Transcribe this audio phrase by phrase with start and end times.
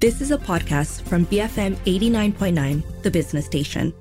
[0.00, 3.92] This is a podcast from BFM 89.9, the business station.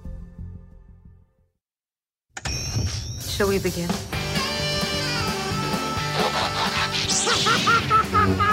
[3.20, 3.90] Shall we begin?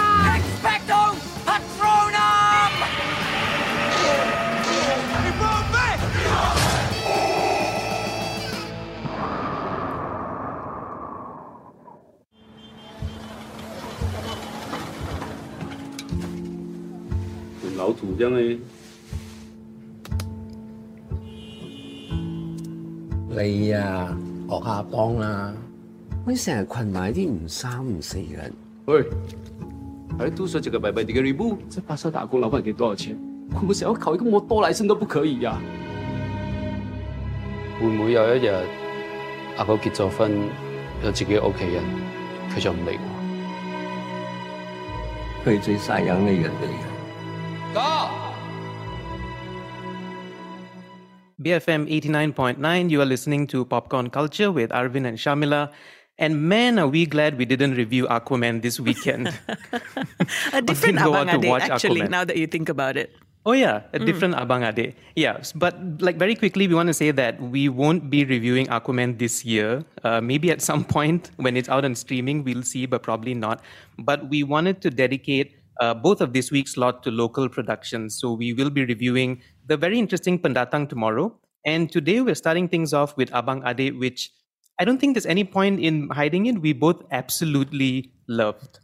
[23.37, 24.17] 你啊，
[24.49, 25.53] 學下幫啦，
[26.25, 28.53] 你成日困埋啲唔三唔四嘅人。
[28.85, 29.03] 喂，
[30.17, 33.17] 还多说几个白白的个礼物，这巴萨打工老板给多少钱？
[33.53, 35.59] 我们想要考一个摩多來生都不可以呀、
[37.81, 38.49] 會唔會有一日
[39.57, 40.31] 阿哥結咗婚，
[41.03, 41.83] 有自己屋企人，
[42.55, 43.09] 佢就唔理我？
[45.45, 46.94] 佢最晒養嘅人嚟嘅。
[51.45, 55.71] BFM 89.9, you are listening to Popcorn Culture with Arvin and Shamila.
[56.17, 59.27] And man, are we glad we didn't review Aquaman this weekend.
[60.53, 62.09] A different didn't go out Abang Adik, actually, Aquaman.
[62.09, 63.15] now that you think about it.
[63.45, 64.95] Oh yeah, a different Abang Adik.
[65.15, 69.19] Yeah, but like very quickly, we want to say that we won't be reviewing Aquaman
[69.19, 69.85] this year.
[70.03, 73.61] Uh, maybe at some point when it's out on streaming, we'll see, but probably not.
[73.99, 78.19] But we wanted to dedicate uh, both of this week's slot to local productions.
[78.19, 81.37] So we will be reviewing the very interesting Pendatang tomorrow.
[81.65, 84.31] And today we're starting things off with Abang Adik, which
[84.79, 86.61] I don't think there's any point in hiding it.
[86.61, 88.79] We both absolutely loved.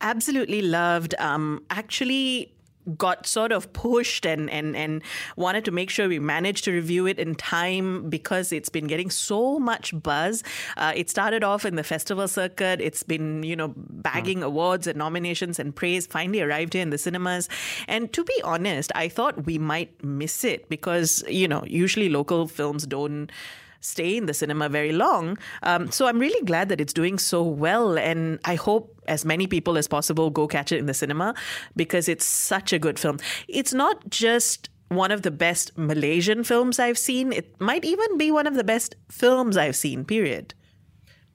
[0.00, 1.14] Absolutely loved.
[1.18, 2.54] Um, actually
[2.96, 5.02] got sort of pushed and, and and
[5.36, 9.10] wanted to make sure we managed to review it in time because it's been getting
[9.10, 10.42] so much buzz.
[10.76, 12.80] Uh, it started off in the festival circuit.
[12.80, 16.06] It's been you know bagging awards and nominations and praise.
[16.06, 17.48] Finally arrived here in the cinemas.
[17.88, 22.48] And to be honest, I thought we might miss it because you know usually local
[22.48, 23.30] films don't
[23.82, 25.36] stay in the cinema very long.
[25.62, 29.46] Um, so I'm really glad that it's doing so well, and I hope as many
[29.46, 31.34] people as possible go catch it in the cinema
[31.76, 33.18] because it's such a good film.
[33.48, 37.32] It's not just one of the best Malaysian films I've seen.
[37.32, 40.04] It might even be one of the best films I've seen.
[40.04, 40.54] Period.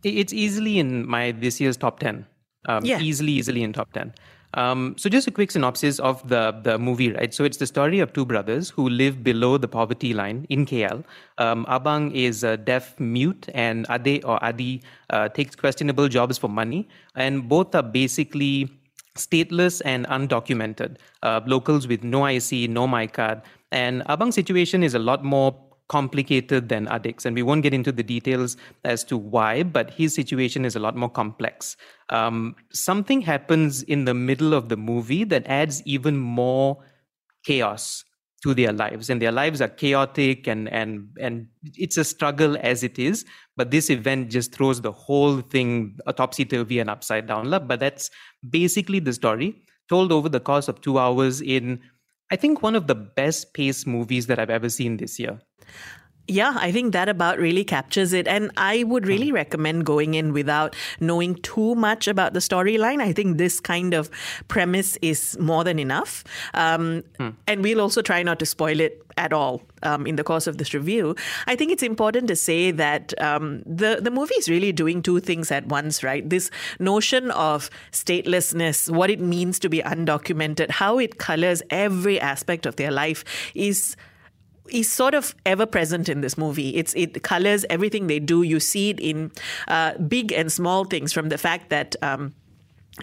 [0.03, 2.25] It's easily in my this year's top ten.
[2.67, 2.99] Um, Yeah.
[2.99, 4.13] Easily, easily in top ten.
[4.53, 7.33] Um, so just a quick synopsis of the the movie, right?
[7.33, 11.03] So it's the story of two brothers who live below the poverty line in KL.
[11.37, 16.49] Um, Abang is uh, deaf mute, and Ade or Adi uh, takes questionable jobs for
[16.49, 18.69] money, and both are basically
[19.15, 20.97] stateless and undocumented.
[21.23, 23.41] Uh, locals with no IC, no my card,
[23.71, 27.25] and Abang's situation is a lot more complicated than Adik's.
[27.25, 30.79] And we won't get into the details as to why, but his situation is a
[30.79, 31.77] lot more complex.
[32.09, 36.83] Um, something happens in the middle of the movie that adds even more
[37.45, 38.03] chaos
[38.43, 42.83] to their lives and their lives are chaotic and and and it's a struggle as
[42.83, 47.79] it is but this event just throws the whole thing topsy-turvy and upside down but
[47.79, 48.11] that's
[48.47, 51.79] basically the story told over the course of two hours in
[52.31, 55.39] i think one of the best paced movies that i've ever seen this year
[56.27, 58.27] Yeah, I think that about really captures it.
[58.27, 63.01] And I would really recommend going in without knowing too much about the storyline.
[63.01, 64.09] I think this kind of
[64.49, 66.23] premise is more than enough.
[66.53, 67.03] Um,
[67.47, 70.57] And we'll also try not to spoil it at all um, in the course of
[70.57, 71.15] this review.
[71.47, 75.19] I think it's important to say that um, the, the movie is really doing two
[75.19, 76.29] things at once, right?
[76.29, 82.65] This notion of statelessness, what it means to be undocumented, how it colors every aspect
[82.65, 83.23] of their life
[83.55, 83.95] is
[84.69, 86.75] is sort of ever present in this movie.
[86.75, 88.43] It's it colors everything they do.
[88.43, 89.31] You see it in
[89.67, 91.95] uh, big and small things, from the fact that.
[92.01, 92.33] Um,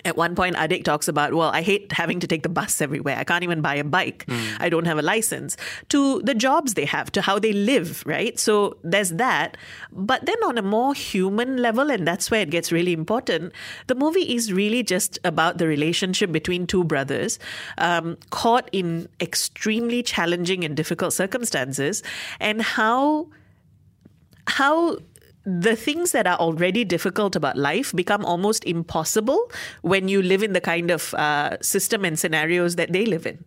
[0.05, 3.17] at one point, Adik talks about, well, I hate having to take the bus everywhere.
[3.17, 4.27] I can't even buy a bike.
[4.59, 5.57] I don't have a license.
[5.91, 8.39] To the jobs they have, to how they live, right?
[8.39, 9.57] So there's that.
[9.93, 13.53] But then on a more human level, and that's where it gets really important,
[13.87, 17.39] the movie is really just about the relationship between two brothers
[17.79, 22.03] um, caught in extremely challenging and difficult circumstances
[22.41, 23.29] and how
[24.47, 24.99] how
[25.45, 29.51] the things that are already difficult about life become almost impossible
[29.83, 33.45] when you live in the kind of uh, system and scenarios that they live in.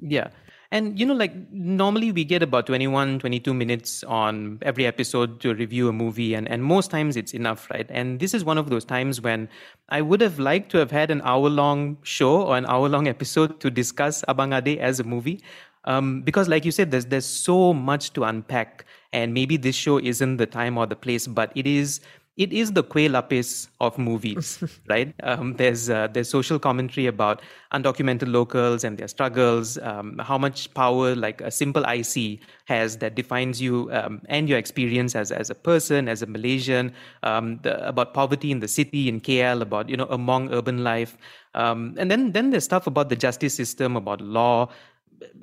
[0.00, 0.28] Yeah.
[0.72, 5.54] And, you know, like normally we get about 21, 22 minutes on every episode to
[5.54, 7.86] review a movie, and, and most times it's enough, right?
[7.88, 9.48] And this is one of those times when
[9.88, 13.06] I would have liked to have had an hour long show or an hour long
[13.16, 15.40] episode to discuss Abang Adik as a movie.
[15.84, 19.98] Um, because, like you said, there's, there's so much to unpack, and maybe this show
[19.98, 22.00] isn't the time or the place, but it is
[22.36, 25.14] it is the Kueh Lapis of movies, right?
[25.22, 27.40] Um, there's uh, there's social commentary about
[27.72, 33.14] undocumented locals and their struggles, um, how much power like a simple IC has that
[33.14, 36.92] defines you um, and your experience as as a person, as a Malaysian,
[37.22, 41.16] um, the, about poverty in the city in KL, about you know among urban life,
[41.54, 44.68] um, and then then there's stuff about the justice system, about law,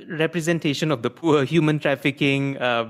[0.07, 2.85] representation of the poor, human trafficking, uh,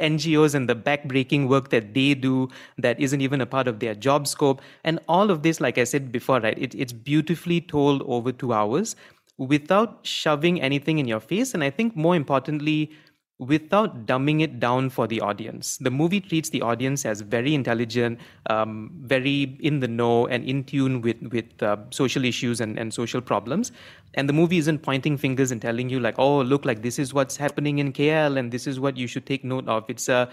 [0.00, 2.48] NGOs, and the backbreaking work that they do
[2.78, 4.60] that isn't even a part of their job scope.
[4.84, 8.52] And all of this, like I said before, right, it, it's beautifully told over two
[8.52, 8.96] hours
[9.38, 11.54] without shoving anything in your face.
[11.54, 12.90] And I think more importantly,
[13.38, 15.78] without dumbing it down for the audience.
[15.78, 18.18] The movie treats the audience as very intelligent,
[18.50, 22.92] um, very in the know, and in tune with with uh, social issues and, and
[22.92, 23.70] social problems.
[24.14, 27.14] And the movie isn't pointing fingers and telling you like, oh, look, like this is
[27.14, 29.84] what's happening in KL, and this is what you should take note of.
[29.88, 30.28] It's a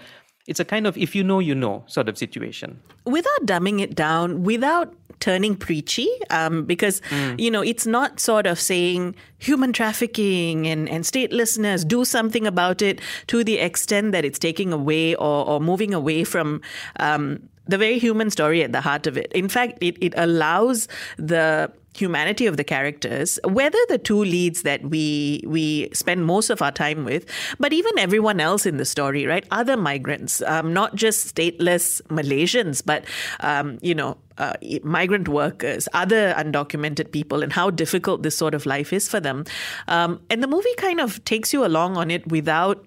[0.46, 3.94] it's a kind of if you know you know sort of situation without dumbing it
[3.94, 7.38] down without turning preachy um, because mm.
[7.38, 12.82] you know it's not sort of saying human trafficking and, and statelessness do something about
[12.82, 16.60] it to the extent that it's taking away or, or moving away from
[17.00, 20.88] um, the very human story at the heart of it in fact it, it allows
[21.16, 26.62] the humanity of the characters, whether the two leads that we we spend most of
[26.62, 27.26] our time with,
[27.58, 29.46] but even everyone else in the story, right?
[29.50, 33.04] Other migrants, um, not just stateless Malaysians, but
[33.40, 34.16] um, you know.
[34.38, 34.52] Uh,
[34.82, 39.46] migrant workers, other undocumented people, and how difficult this sort of life is for them.
[39.88, 42.84] Um, and the movie kind of takes you along on it without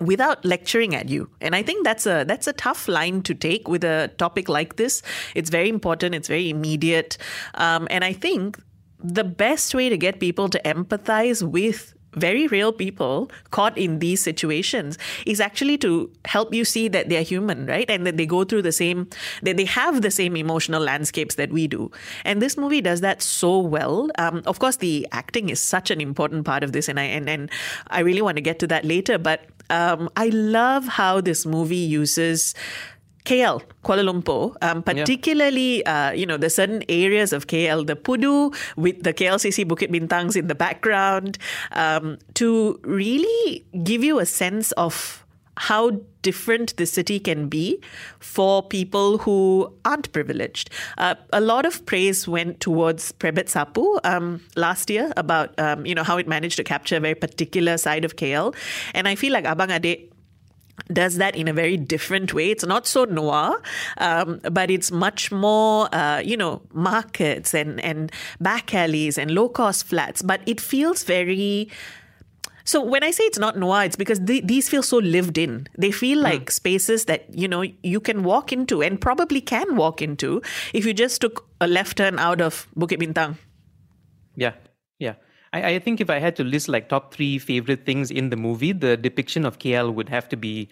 [0.00, 3.68] without lecturing at you and i think that's a that's a tough line to take
[3.68, 5.02] with a topic like this
[5.34, 7.18] it's very important it's very immediate
[7.54, 8.58] um, and i think
[9.02, 14.20] the best way to get people to empathize with very real people caught in these
[14.20, 17.88] situations is actually to help you see that they're human, right?
[17.88, 19.08] And that they go through the same,
[19.42, 21.90] that they have the same emotional landscapes that we do.
[22.24, 24.10] And this movie does that so well.
[24.18, 27.28] Um, of course, the acting is such an important part of this, and I and,
[27.28, 27.50] and
[27.88, 29.18] I really want to get to that later.
[29.18, 32.54] But um, I love how this movie uses
[33.24, 36.08] KL, Kuala Lumpur, um, particularly, yeah.
[36.08, 40.36] uh, you know, the certain areas of KL, the Pudu with the KLCC Bukit Bintangs
[40.36, 41.38] in the background,
[41.72, 45.19] um, to really give you a sense of
[45.60, 45.90] how
[46.22, 47.78] different the city can be
[48.18, 50.70] for people who aren't privileged.
[50.96, 55.94] Uh, a lot of praise went towards Prebet Sapu um, last year about um, you
[55.94, 58.54] know how it managed to capture a very particular side of KL,
[58.94, 60.10] and I feel like Abang Adik
[60.90, 62.50] does that in a very different way.
[62.50, 63.60] It's not so noir,
[63.98, 68.10] um, but it's much more, uh, you know, markets and, and
[68.40, 70.22] back alleys and low cost flats.
[70.22, 71.68] But it feels very
[72.64, 75.66] so when I say it's not noir, it's because these feel so lived in.
[75.78, 76.24] They feel hmm.
[76.24, 76.52] like mm.
[76.52, 80.42] spaces that you know you can walk into and probably can walk into
[80.72, 83.36] if you just took a left turn out of Bukit Bintang.
[84.36, 84.54] Yeah,
[84.98, 85.14] yeah.
[85.52, 88.36] I, I think if I had to list like top three favorite things in the
[88.36, 90.68] movie, the depiction of KL would have to be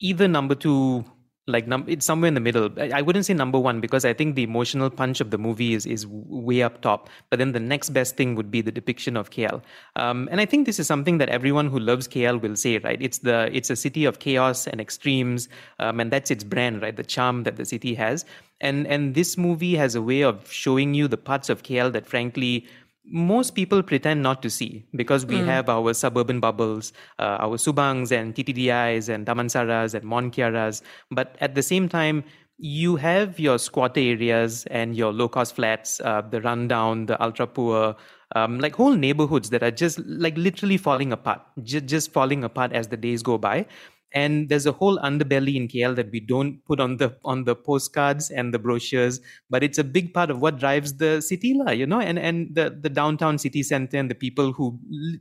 [0.00, 1.04] either number two
[1.48, 2.70] like num- it's somewhere in the middle.
[2.78, 5.86] I, wouldn't say number one because I think the emotional punch of the movie is
[5.86, 7.08] is way up top.
[7.30, 9.62] But then the next best thing would be the depiction of KL.
[9.96, 13.00] Um, and I think this is something that everyone who loves KL will say, right?
[13.00, 15.48] It's the it's a city of chaos and extremes,
[15.78, 16.96] um, and that's its brand, right?
[16.96, 18.24] The charm that the city has.
[18.60, 22.06] And and this movie has a way of showing you the parts of KL that,
[22.06, 22.66] frankly,
[23.10, 25.44] most people pretend not to see because we mm.
[25.44, 30.82] have our suburban bubbles, uh, our Subangs and TTDIs and Damansaras and Mont Kiaras.
[31.10, 32.24] But at the same time,
[32.58, 37.46] you have your squatter areas and your low cost flats, uh, the rundown, the ultra
[37.46, 37.94] poor,
[38.34, 42.72] um, like whole neighborhoods that are just like literally falling apart, j- just falling apart
[42.72, 43.64] as the days go by
[44.12, 47.54] and there's a whole underbelly in KL that we don't put on the on the
[47.54, 51.70] postcards and the brochures, but it's a big part of what drives the city, la,
[51.70, 54.78] you know, and and the the downtown city center and the people who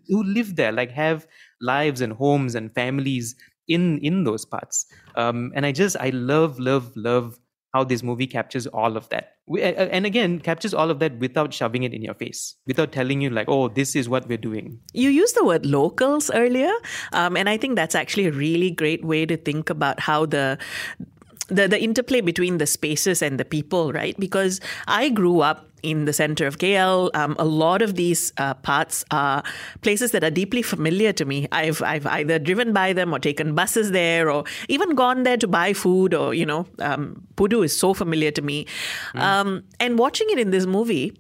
[0.08, 1.28] who live there, like have
[1.62, 3.36] lives and homes and families
[3.68, 4.86] in in those parts.
[5.16, 7.40] Um, and I just I love love love
[7.78, 9.34] how this movie captures all of that.
[9.94, 13.30] And again, captures all of that without shoving it in your face, without telling you,
[13.30, 14.80] like, oh, this is what we're doing.
[14.94, 16.74] You used the word locals earlier.
[17.14, 20.58] Um, and I think that's actually a really great way to think about how the
[21.50, 24.20] the, the interplay between the spaces and the people, right?
[24.20, 27.16] Because I grew up in the center of KL.
[27.16, 29.44] Um, a lot of these uh, parts are
[29.82, 31.48] places that are deeply familiar to me.
[31.52, 35.48] I've I've either driven by them or taken buses there, or even gone there to
[35.48, 36.14] buy food.
[36.14, 38.66] Or you know, um, Pudu is so familiar to me.
[39.14, 39.22] Mm.
[39.22, 41.14] Um, and watching it in this movie.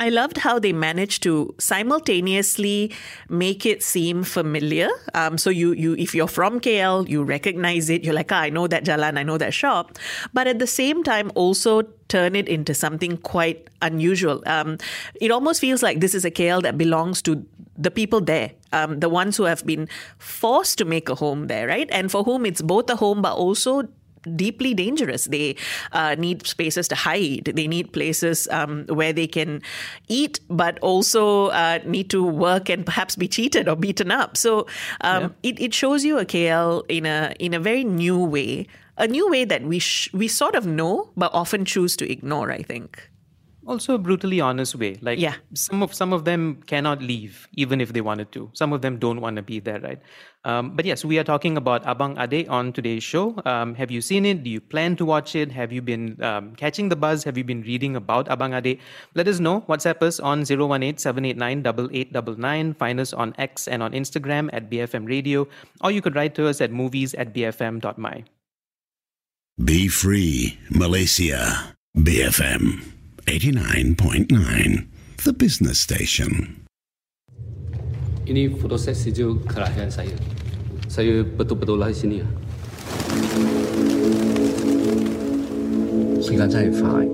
[0.00, 2.90] I loved how they managed to simultaneously
[3.28, 4.88] make it seem familiar.
[5.12, 8.02] Um, so you you if you're from KL, you recognize it.
[8.02, 9.98] You're like, ah, I know that jalan, I know that shop.
[10.32, 14.42] But at the same time, also turn it into something quite unusual.
[14.46, 14.78] Um,
[15.20, 17.44] it almost feels like this is a KL that belongs to
[17.76, 19.88] the people there, um, the ones who have been
[20.18, 21.88] forced to make a home there, right?
[21.92, 23.88] And for whom it's both a home but also
[24.36, 25.24] deeply dangerous.
[25.26, 25.56] They
[25.92, 27.44] uh, need spaces to hide.
[27.54, 29.62] They need places um, where they can
[30.08, 34.36] eat, but also uh, need to work and perhaps be cheated or beaten up.
[34.36, 34.66] So
[35.00, 35.50] um, yeah.
[35.50, 38.66] it, it shows you a KL in a in a very new way,
[38.98, 42.50] a new way that we sh- we sort of know, but often choose to ignore.
[42.50, 43.09] I think
[43.66, 44.98] also a brutally honest way.
[45.00, 45.34] Like yeah.
[45.54, 48.50] some of some of them cannot leave even if they wanted to.
[48.54, 50.00] Some of them don't want to be there right?
[50.44, 53.34] Um, but yes we are talking about abang adik on today's show.
[53.44, 54.42] Um, have you seen it?
[54.42, 55.52] Do you plan to watch it?
[55.52, 57.24] Have you been um, catching the buzz?
[57.24, 58.78] Have you been reading about abang adik?
[59.14, 59.60] Let us know.
[59.62, 65.46] Whatsapp us on 018-789-8899 find us on x and on instagram at bfm radio.
[65.82, 68.24] Or you could write to us at movies at bfm.my
[69.60, 72.80] be free malaysia bfm
[73.26, 74.86] 89.9,
[75.24, 76.56] the business station.
[78.24, 80.14] Ini foto sesi juga kelahiran saya.
[80.88, 82.22] Saya betul-betul lahir sini.
[86.20, 87.04] 時間真係快，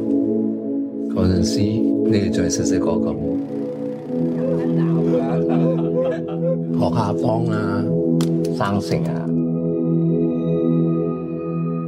[1.15, 3.15] 嗰陣時你哋仲係細細個咁，
[6.77, 7.83] 學下方啊，
[8.59, 9.11] 生性啊。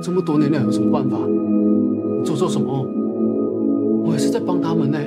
[0.03, 1.19] 這麼多年來有什麼辦法？
[2.25, 3.08] 做做什麼？
[4.79, 4.99] 门呢，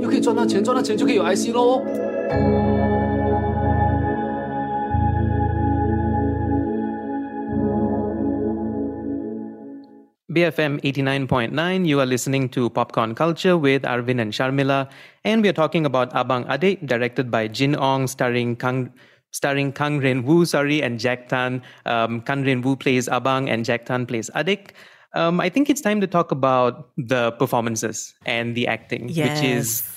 [0.00, 1.82] 又可以赚到钱，赚到钱就可以有 IC 喽。
[10.32, 14.88] BFM 89.9, you are listening to Popcorn Culture with Arvin and Sharmila,
[15.24, 18.90] and we are talking about Abang Adik, directed by Jin Ong, starring Kang
[19.30, 21.62] starring Kang Ren Wu, sorry, and Jack Tan.
[21.84, 24.72] Um, Kang Ren Wu plays Abang and Jack Tan plays Adik.
[25.14, 29.40] Um, I think it's time to talk about the performances and the acting, yes.
[29.40, 29.90] which is,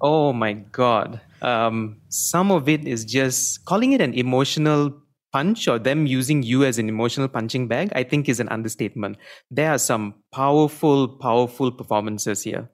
[0.00, 1.20] oh my God.
[1.42, 4.92] Um, some of it is just calling it an emotional
[5.32, 9.16] punch or them using you as an emotional punching bag, I think is an understatement.
[9.50, 12.68] There are some powerful, powerful performances here.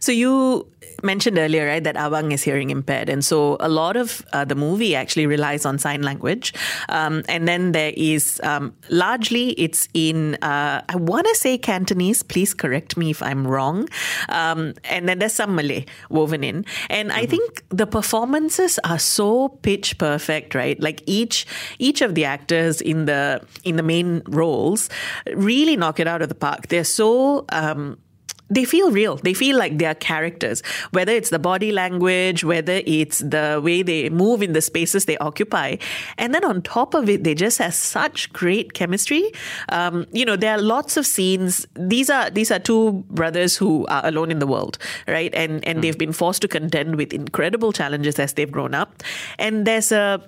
[0.00, 0.70] So you
[1.02, 4.54] mentioned earlier, right, that Abang is hearing impaired, and so a lot of uh, the
[4.54, 6.54] movie actually relies on sign language,
[6.88, 12.22] um, and then there is um, largely it's in uh, I want to say Cantonese.
[12.22, 13.88] Please correct me if I'm wrong,
[14.28, 17.18] um, and then there's some Malay woven in, and mm-hmm.
[17.18, 20.80] I think the performances are so pitch perfect, right?
[20.80, 21.46] Like each
[21.78, 24.88] each of the actors in the in the main roles
[25.34, 26.68] really knock it out of the park.
[26.68, 27.96] They're so um,
[28.50, 29.16] they feel real.
[29.16, 33.82] They feel like they are characters, whether it's the body language, whether it's the way
[33.82, 35.76] they move in the spaces they occupy.
[36.16, 39.30] And then on top of it, they just have such great chemistry.
[39.68, 41.68] Um, you know, there are lots of scenes.
[41.74, 45.32] These are these are two brothers who are alone in the world, right?
[45.34, 45.82] And and mm.
[45.82, 49.04] they've been forced to contend with incredible challenges as they've grown up.
[49.38, 50.20] And there's a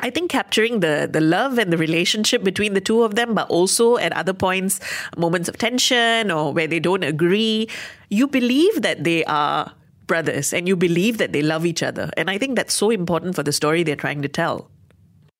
[0.00, 3.48] I think capturing the the love and the relationship between the two of them, but
[3.48, 4.80] also at other points,
[5.16, 7.68] moments of tension or where they don't agree,
[8.08, 9.72] you believe that they are
[10.06, 12.10] brothers and you believe that they love each other.
[12.16, 14.70] And I think that's so important for the story they're trying to tell.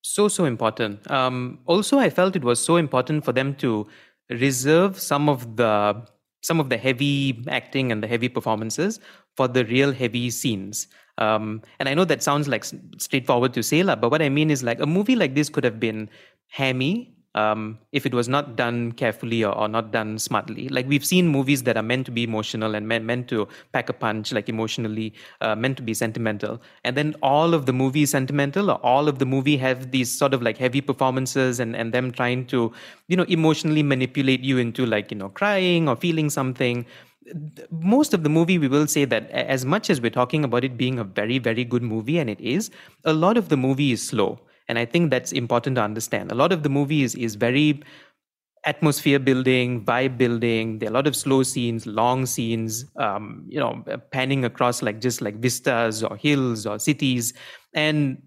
[0.03, 1.11] So so important.
[1.11, 3.87] Um, also, I felt it was so important for them to
[4.31, 6.03] reserve some of the
[6.43, 8.99] some of the heavy acting and the heavy performances
[9.37, 10.89] for the real heavy scenes.
[11.19, 12.65] Um, and I know that sounds like
[12.99, 15.79] straightforward to say, but what I mean is like a movie like this could have
[15.79, 16.09] been
[16.49, 20.69] hammy um, if it was not done carefully or, or, not done smartly.
[20.69, 23.89] Like we've seen movies that are meant to be emotional and meant, meant to pack
[23.89, 26.61] a punch, like emotionally, uh, meant to be sentimental.
[26.85, 30.17] And then all of the movie is sentimental or all of the movie have these
[30.17, 32.71] sort of like heavy performances and, and them trying to,
[33.09, 36.85] you know, emotionally manipulate you into like, you know, crying or feeling something
[37.71, 40.77] most of the movie we will say that as much as we're talking about it
[40.77, 42.71] being a very very good movie and it is
[43.05, 44.41] a lot of the movie is slow.
[44.69, 46.33] And i think that's important to understand.
[46.33, 47.83] A lot of the movie is, is very
[48.65, 50.79] atmosphere building vibe building.
[50.79, 55.01] There are a lot of slow scenes long scenes um, you know panning across like
[55.01, 57.33] just like vistas or hills or cities.
[57.75, 58.23] And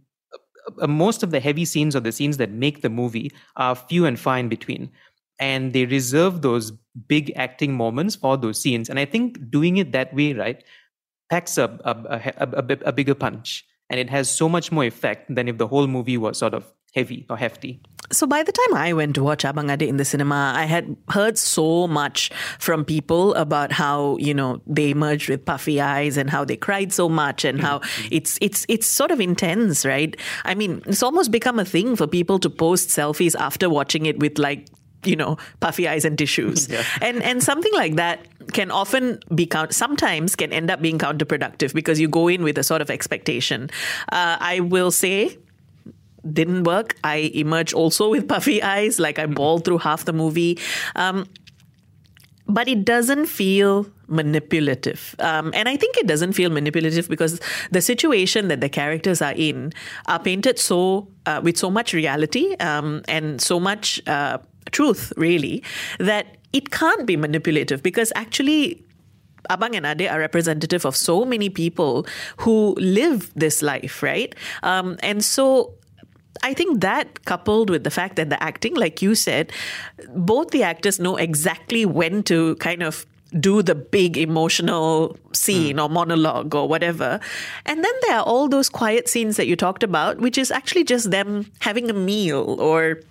[0.82, 4.06] uh, most of the heavy scenes or the scenes that make the movie are few
[4.06, 4.92] and far in between
[5.40, 6.72] and they reserve those
[7.08, 8.90] big acting moments for those scenes.
[8.90, 10.64] And I think doing it that way, right,
[11.30, 13.66] packs a, a, a, a, a bigger punch.
[13.90, 16.72] And it has so much more effect than if the whole movie was sort of
[16.96, 17.82] heavy or hefty.
[18.12, 20.96] so by the time I went to watch Abang Adik in the cinema, I had
[21.10, 26.30] heard so much from people about how you know they emerged with puffy eyes and
[26.30, 28.08] how they cried so much and how mm-hmm.
[28.12, 30.16] it's it's it's sort of intense, right?
[30.46, 34.20] I mean, it's almost become a thing for people to post selfies after watching it
[34.20, 34.70] with like
[35.08, 36.70] you know puffy eyes and tissues.
[37.02, 41.74] And and something like that can often be count sometimes can end up being counterproductive
[41.74, 43.70] because you go in with a sort of expectation.
[44.12, 45.38] Uh, i will say
[46.32, 46.96] didn't work.
[47.04, 50.60] I emerged also with puffy eyes like i bawled through half the movie.
[50.96, 51.28] Um,
[52.48, 55.16] but it doesn't feel manipulative.
[55.20, 57.40] Um, and I think it doesn't feel manipulative because
[57.72, 59.74] the situation that the characters are in
[60.08, 64.38] are painted so uh, with so much reality um, and so much uh,
[64.72, 65.64] truth, really,
[66.00, 68.82] that it can't be manipulative because actually.
[69.48, 72.08] Abang and Adik are representative of so many people
[72.38, 74.34] who live this life, right?
[74.64, 75.76] Um, and so
[76.42, 79.52] I think that coupled with the fact that the acting, like you said,
[80.16, 83.06] both the actors know exactly when to kind of
[83.40, 87.20] do the big emotional scene or monologue or whatever.
[87.66, 90.84] And then there are all those quiet scenes that you talked about, which is actually
[90.84, 93.02] just them having a meal or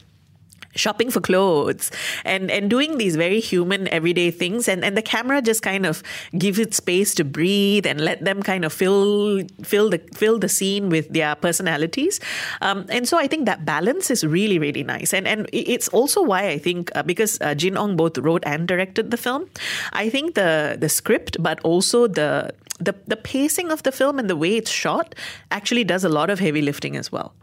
[0.74, 1.90] shopping for clothes
[2.24, 4.68] and and doing these very human everyday things.
[4.68, 6.02] And and the camera just kind of
[6.36, 10.48] gives it space to breathe and let them kind of fill fill the fill the
[10.48, 12.20] scene with their personalities.
[12.60, 15.14] Um, and so I think that balance is really really nice.
[15.14, 18.66] And and it's also why I think uh, because uh, Jin Ong both wrote and
[18.68, 19.48] directed the film
[19.92, 24.28] I think the the script but also the the the pacing of the film and
[24.28, 25.14] the way it's shot
[25.50, 27.34] actually does a lot of heavy lifting as well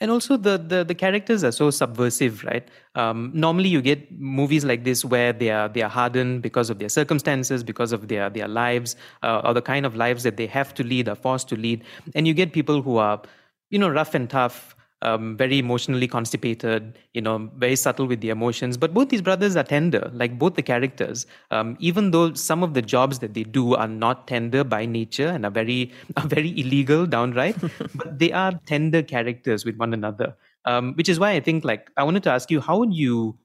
[0.00, 2.68] and also the, the the characters are so subversive right?
[2.94, 6.78] Um, normally you get movies like this where they are they are hardened because of
[6.78, 10.46] their circumstances because of their their lives uh, or the kind of lives that they
[10.46, 11.82] have to lead are forced to lead.
[12.14, 13.22] And you get people who are
[13.70, 14.75] you know rough and tough
[15.06, 18.76] um, very emotionally constipated, you know, very subtle with the emotions.
[18.76, 21.26] But both these brothers are tender, like both the characters.
[21.52, 25.28] Um, even though some of the jobs that they do are not tender by nature
[25.28, 27.56] and are very are very illegal downright,
[27.94, 30.34] but they are tender characters with one another.
[30.64, 33.38] Um, which is why I think, like, I wanted to ask you, how would you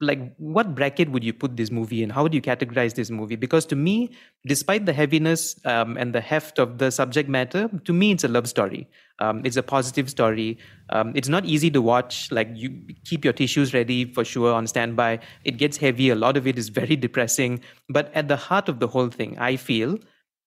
[0.00, 2.10] like what bracket would you put this movie in?
[2.10, 3.36] How would you categorize this movie?
[3.36, 4.10] Because to me
[4.46, 8.28] despite the heaviness um, and the heft of the subject matter to me it's a
[8.28, 8.88] love story.
[9.18, 10.58] Um, it's a positive story.
[10.90, 12.30] Um, it's not easy to watch.
[12.30, 15.20] Like you keep your tissues ready for sure on standby.
[15.44, 16.10] It gets heavy.
[16.10, 17.60] A lot of it is very depressing.
[17.88, 19.98] But at the heart of the whole thing i feel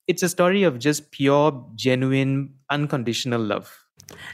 [0.08, 3.89] it's a story of just pure genuine unconditional love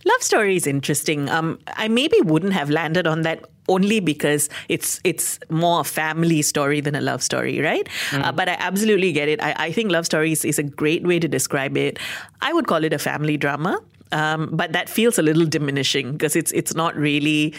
[0.06, 1.30] Love story is interesting.
[1.30, 6.42] Um, I maybe wouldn't have landed on that only because it's it's more a family
[6.42, 7.88] story than a love story, right?
[8.24, 9.42] Uh, but I absolutely get it.
[9.42, 11.98] I, I think love stories is a great way to describe it.
[12.42, 13.80] I would call it a family drama,
[14.12, 17.54] um, but that feels a little diminishing because it's it's not really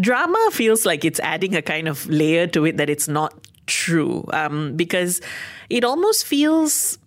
[0.00, 0.38] drama.
[0.52, 3.34] Feels like it's adding a kind of layer to it that it's not
[3.66, 5.20] true um, because
[5.70, 6.97] it almost feels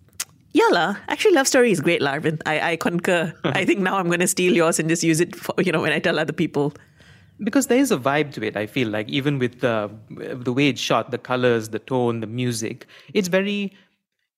[0.52, 0.96] yeah, la.
[1.08, 2.40] Actually, love story is great, Larvin.
[2.46, 3.32] I, I concur.
[3.44, 5.80] I think now I'm going to steal yours and just use it for, you know,
[5.80, 6.74] when I tell other people.
[7.42, 10.68] Because there is a vibe to it, I feel like, even with the, the way
[10.68, 12.86] it's shot, the colors, the tone, the music.
[13.14, 13.72] It's very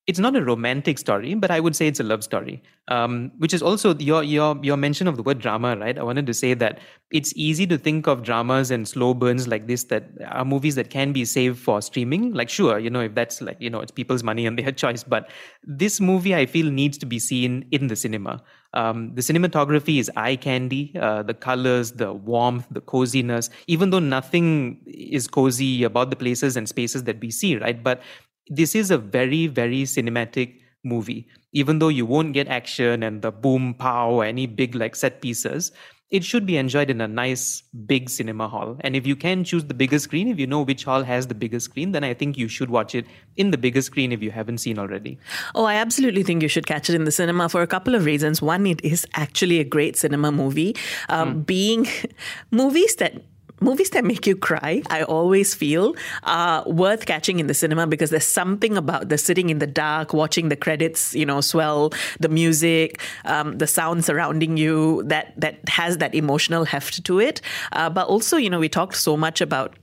[0.07, 2.61] it's not a romantic story, but I would say it's a love story.
[2.89, 5.97] Um, which is also your your your mention of the word drama, right?
[5.97, 9.65] I wanted to say that it's easy to think of dramas and slow burns like
[9.65, 12.33] this that are movies that can be saved for streaming.
[12.33, 15.03] Like, sure, you know, if that's like you know, it's people's money and their choice,
[15.03, 15.31] but
[15.63, 18.43] this movie I feel needs to be seen in the cinema.
[18.75, 20.93] Um, the cinematography is eye candy.
[20.99, 23.49] Uh, the colors, the warmth, the coziness.
[23.65, 27.81] Even though nothing is cozy about the places and spaces that we see, right?
[27.81, 28.03] But
[28.47, 33.31] this is a very very cinematic movie even though you won't get action and the
[33.31, 35.71] boom pow or any big like set pieces
[36.11, 39.65] it should be enjoyed in a nice big cinema hall and if you can choose
[39.65, 42.37] the bigger screen if you know which hall has the bigger screen then i think
[42.37, 45.17] you should watch it in the bigger screen if you haven't seen already
[45.55, 48.05] Oh, I absolutely think you should catch it in the cinema for a couple of
[48.05, 48.41] reasons.
[48.41, 50.75] One, it is actually a great cinema movie.
[51.09, 51.87] Um, Being
[52.51, 53.23] movies that
[53.59, 58.09] movies that make you cry, I always feel are worth catching in the cinema because
[58.09, 62.29] there's something about the sitting in the dark, watching the credits, you know, swell, the
[62.29, 67.41] music, um, the sound surrounding you that that has that emotional heft to it.
[67.71, 69.75] Uh, but also, you know, we talked so much about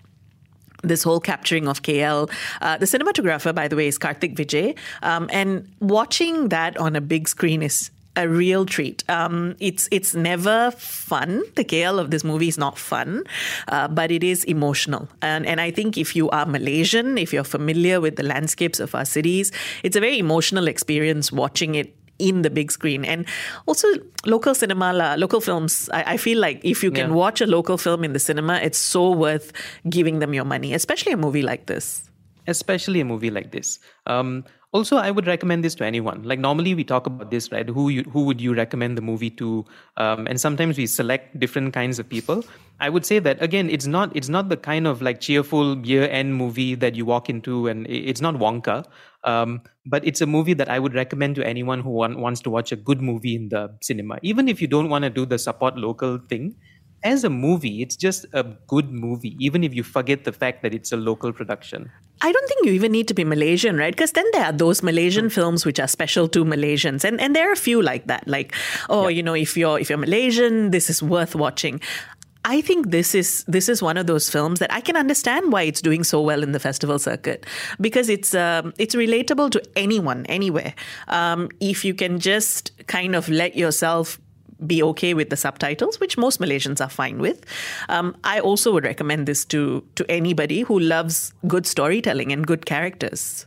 [0.82, 2.30] this whole capturing of KL.
[2.60, 4.76] Uh, the cinematographer, by the way, is Karthik Vijay.
[5.02, 9.02] Um, and watching that on a big screen is a real treat.
[9.08, 11.42] Um, it's it's never fun.
[11.56, 13.24] The KL of this movie is not fun,
[13.68, 15.08] uh, but it is emotional.
[15.22, 18.94] And and I think if you are Malaysian, if you're familiar with the landscapes of
[18.94, 19.50] our cities,
[19.82, 23.04] it's a very emotional experience watching it in the big screen.
[23.04, 23.24] And
[23.66, 23.88] also
[24.26, 25.88] local cinema, la, local films.
[25.92, 27.16] I, I feel like if you can Yeah.
[27.16, 29.52] watch a local film in the cinema, it's so worth
[29.88, 32.08] giving them your money, especially a movie like this.
[32.48, 33.78] especially a movie like this.
[34.06, 36.22] Um, also, I would recommend this to anyone.
[36.22, 37.68] Like normally we talk about this, right?
[37.68, 39.66] Who you, who would you recommend the movie to?
[39.98, 42.42] Um, and sometimes we select different kinds of people.
[42.80, 46.08] I would say that again, it's not it's not the kind of like cheerful year
[46.08, 48.84] end movie that you walk into, and it's not Wonka.
[49.24, 52.50] Um, but it's a movie that I would recommend to anyone who want, wants to
[52.50, 55.38] watch a good movie in the cinema, even if you don't want to do the
[55.38, 56.56] support local thing
[57.04, 60.72] as a movie, it's just a good movie, even if you forget the fact that
[60.74, 61.90] it's a local production.
[62.20, 63.92] I don't think you even need to be Malaysian, right?
[63.92, 67.48] Because then there are those Malaysian films which are special to Malaysians, and and there
[67.48, 68.28] are a few like that.
[68.28, 68.54] Like,
[68.88, 71.80] oh, you know, if you're if you're Malaysian, this is worth watching.
[72.44, 75.62] I think this is this is one of those films that I can understand why
[75.62, 77.46] it's doing so well in the festival circuit
[77.80, 80.74] because it's um, it's relatable to anyone anywhere.
[81.08, 84.18] Um, if you can just kind of let yourself
[84.66, 87.44] be okay with the subtitles, which most Malaysians are fine with.
[87.88, 92.66] Um, I also would recommend this to to anybody who loves good storytelling and good
[92.66, 93.46] characters.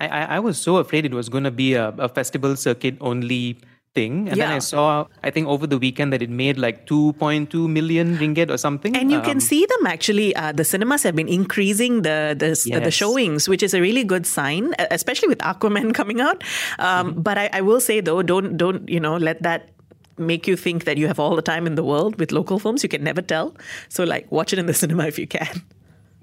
[0.00, 2.96] I, I, I was so afraid it was going to be a, a festival circuit
[3.00, 3.58] only
[3.94, 4.28] thing.
[4.28, 8.16] And then I saw, I think over the weekend that it made like 2.2 million
[8.18, 8.96] ringgit or something.
[8.96, 10.34] And you can Um, see them actually.
[10.34, 14.02] Uh, the cinemas have been increasing the the, the the showings, which is a really
[14.02, 16.42] good sign, especially with Aquaman coming out.
[16.78, 19.70] Um, But I, I will say though, don't don't you know let that
[20.18, 22.82] make you think that you have all the time in the world with local films.
[22.82, 23.54] You can never tell.
[23.88, 25.62] So like, watch it in the cinema if you can.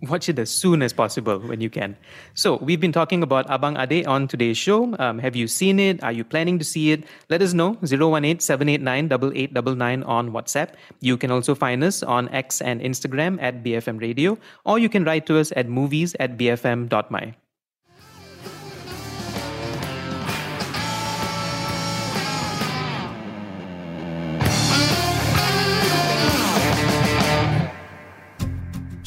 [0.01, 1.95] watch it as soon as possible when you can.
[2.33, 4.95] So, we've been talking about Abang Adik on today's show.
[4.97, 6.03] Um, have you seen it?
[6.03, 7.03] Are you planning to see it?
[7.29, 10.73] Let us know 018 789 8899 on WhatsApp.
[10.99, 15.03] You can also find us on X and Instagram at BFM Radio, or you can
[15.03, 17.35] write to us at movies at bfm.my.